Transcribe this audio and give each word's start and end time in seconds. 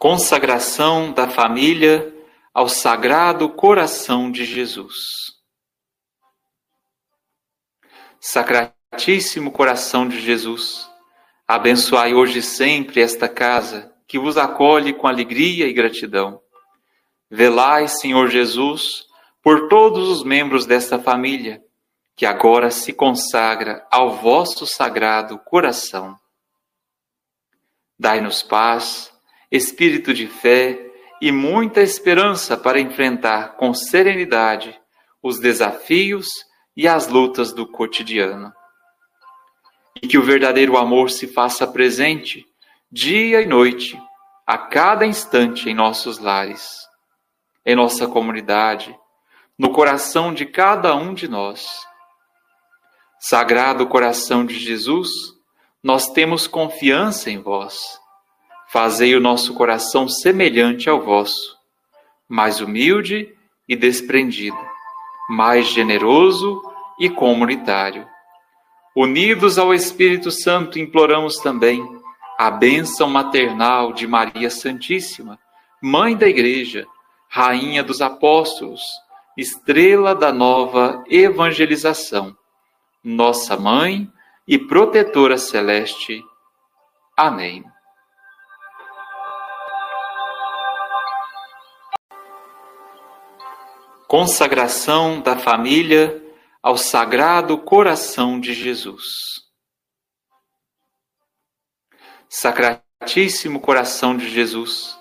Consagração 0.00 1.12
da 1.12 1.28
família 1.28 2.10
ao 2.54 2.70
Sagrado 2.70 3.50
Coração 3.50 4.32
de 4.32 4.46
Jesus. 4.46 4.96
Sacratíssimo 8.18 9.52
Coração 9.52 10.08
de 10.08 10.18
Jesus, 10.18 10.88
abençoai 11.46 12.14
hoje 12.14 12.38
e 12.38 12.42
sempre 12.42 13.02
esta 13.02 13.28
casa 13.28 13.94
que 14.08 14.18
vos 14.18 14.38
acolhe 14.38 14.94
com 14.94 15.06
alegria 15.06 15.66
e 15.66 15.72
gratidão. 15.74 16.40
Velai, 17.30 17.86
Senhor 17.86 18.30
Jesus, 18.30 19.04
por 19.42 19.68
todos 19.68 20.08
os 20.08 20.24
membros 20.24 20.64
desta 20.64 20.98
família 20.98 21.62
que 22.16 22.24
agora 22.24 22.70
se 22.70 22.94
consagra 22.94 23.86
ao 23.90 24.16
vosso 24.16 24.66
sagrado 24.66 25.38
coração. 25.40 26.18
Dai-nos 27.98 28.42
paz, 28.42 29.12
espírito 29.50 30.14
de 30.14 30.26
fé 30.26 30.78
e 31.20 31.30
muita 31.30 31.80
esperança 31.80 32.56
para 32.56 32.80
enfrentar 32.80 33.56
com 33.56 33.74
serenidade 33.74 34.78
os 35.22 35.38
desafios 35.38 36.28
e 36.76 36.88
as 36.88 37.08
lutas 37.08 37.52
do 37.52 37.66
cotidiano. 37.66 38.52
E 40.02 40.08
que 40.08 40.16
o 40.16 40.22
verdadeiro 40.22 40.76
amor 40.76 41.10
se 41.10 41.26
faça 41.26 41.66
presente 41.66 42.46
dia 42.90 43.40
e 43.40 43.46
noite, 43.46 44.00
a 44.46 44.58
cada 44.58 45.06
instante 45.06 45.68
em 45.68 45.74
nossos 45.74 46.18
lares, 46.18 46.68
em 47.64 47.76
nossa 47.76 48.08
comunidade, 48.08 48.98
no 49.58 49.70
coração 49.70 50.34
de 50.34 50.46
cada 50.46 50.96
um 50.96 51.14
de 51.14 51.28
nós. 51.28 51.68
Sagrado 53.20 53.86
coração 53.86 54.44
de 54.44 54.58
Jesus, 54.58 55.10
nós 55.82 56.10
temos 56.10 56.46
confiança 56.46 57.30
em 57.30 57.38
vós. 57.38 58.00
Fazei 58.72 59.16
o 59.16 59.20
nosso 59.20 59.52
coração 59.54 60.08
semelhante 60.08 60.88
ao 60.88 61.00
vosso, 61.00 61.56
mais 62.28 62.60
humilde 62.60 63.34
e 63.68 63.74
desprendido, 63.74 64.56
mais 65.28 65.66
generoso 65.66 66.62
e 67.00 67.10
comunitário. 67.10 68.06
Unidos 68.94 69.58
ao 69.58 69.74
Espírito 69.74 70.30
Santo, 70.30 70.78
imploramos 70.78 71.38
também 71.38 71.84
a 72.38 72.48
bênção 72.48 73.10
maternal 73.10 73.92
de 73.92 74.06
Maria 74.06 74.50
Santíssima, 74.50 75.36
Mãe 75.82 76.16
da 76.16 76.28
Igreja, 76.28 76.86
Rainha 77.28 77.82
dos 77.82 78.00
Apóstolos, 78.00 78.82
estrela 79.36 80.14
da 80.14 80.32
nova 80.32 81.02
evangelização, 81.08 82.36
nossa 83.02 83.56
Mãe 83.56 84.08
e 84.46 84.56
protetora 84.56 85.38
celeste. 85.38 86.22
Amém. 87.16 87.64
Consagração 94.10 95.20
da 95.20 95.38
família 95.38 96.20
ao 96.60 96.76
Sagrado 96.76 97.56
Coração 97.56 98.40
de 98.40 98.52
Jesus. 98.52 99.04
Sacratíssimo 102.28 103.60
Coração 103.60 104.16
de 104.16 104.28
Jesus, 104.28 104.98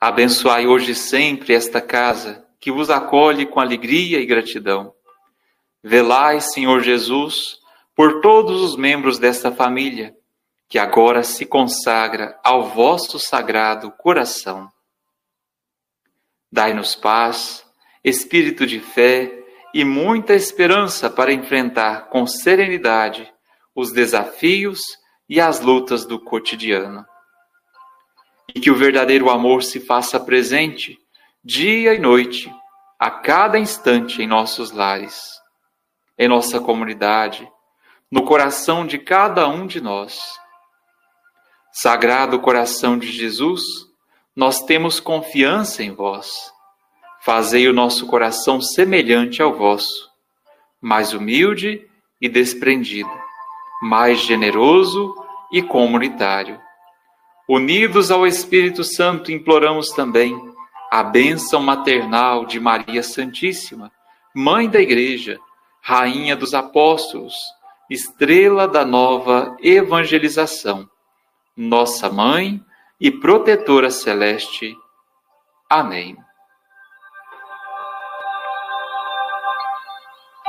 abençoai 0.00 0.68
hoje 0.68 0.92
e 0.92 0.94
sempre 0.94 1.52
esta 1.52 1.80
casa 1.80 2.46
que 2.60 2.70
vos 2.70 2.90
acolhe 2.90 3.44
com 3.44 3.58
alegria 3.58 4.20
e 4.20 4.24
gratidão. 4.24 4.94
Velai, 5.82 6.40
Senhor 6.40 6.80
Jesus, 6.80 7.58
por 7.92 8.20
todos 8.20 8.62
os 8.62 8.76
membros 8.76 9.18
desta 9.18 9.50
família, 9.50 10.16
que 10.68 10.78
agora 10.78 11.24
se 11.24 11.44
consagra 11.44 12.38
ao 12.44 12.70
vosso 12.70 13.18
sagrado 13.18 13.90
coração. 13.90 14.70
Dai-nos 16.52 16.94
paz, 16.94 17.63
espírito 18.04 18.66
de 18.66 18.78
fé 18.78 19.32
e 19.72 19.84
muita 19.84 20.34
esperança 20.34 21.08
para 21.08 21.32
enfrentar 21.32 22.08
com 22.10 22.26
serenidade 22.26 23.32
os 23.74 23.90
desafios 23.90 24.80
e 25.28 25.40
as 25.40 25.60
lutas 25.60 26.04
do 26.04 26.20
cotidiano. 26.20 27.04
E 28.54 28.60
que 28.60 28.70
o 28.70 28.76
verdadeiro 28.76 29.30
amor 29.30 29.62
se 29.62 29.80
faça 29.80 30.20
presente 30.20 30.98
dia 31.42 31.92
e 31.92 31.98
noite, 31.98 32.54
a 32.98 33.10
cada 33.10 33.58
instante 33.58 34.22
em 34.22 34.26
nossos 34.26 34.70
lares, 34.70 35.40
em 36.16 36.28
nossa 36.28 36.60
comunidade, 36.60 37.50
no 38.10 38.24
coração 38.24 38.86
de 38.86 38.98
cada 38.98 39.48
um 39.48 39.66
de 39.66 39.80
nós. 39.80 40.20
Sagrado 41.72 42.40
coração 42.40 42.96
de 42.96 43.10
Jesus, 43.10 43.62
nós 44.36 44.62
temos 44.62 45.00
confiança 45.00 45.82
em 45.82 45.92
vós. 45.92 46.53
Fazei 47.24 47.66
o 47.66 47.72
nosso 47.72 48.06
coração 48.06 48.60
semelhante 48.60 49.40
ao 49.40 49.54
vosso, 49.54 50.10
mais 50.78 51.14
humilde 51.14 51.88
e 52.20 52.28
desprendido, 52.28 53.10
mais 53.80 54.18
generoso 54.20 55.14
e 55.50 55.62
comunitário. 55.62 56.60
Unidos 57.48 58.10
ao 58.10 58.26
Espírito 58.26 58.84
Santo, 58.84 59.32
imploramos 59.32 59.88
também 59.88 60.38
a 60.90 61.02
bênção 61.02 61.62
maternal 61.62 62.44
de 62.44 62.60
Maria 62.60 63.02
Santíssima, 63.02 63.90
Mãe 64.34 64.68
da 64.68 64.80
Igreja, 64.80 65.40
Rainha 65.80 66.36
dos 66.36 66.52
Apóstolos, 66.52 67.34
estrela 67.88 68.68
da 68.68 68.84
nova 68.84 69.56
evangelização, 69.62 70.88
nossa 71.56 72.10
mãe 72.10 72.62
e 73.00 73.10
protetora 73.10 73.90
celeste. 73.90 74.76
Amém. 75.70 76.23